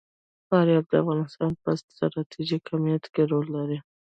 [0.47, 3.77] فاریاب د افغانستان په ستراتیژیک اهمیت کې رول لري.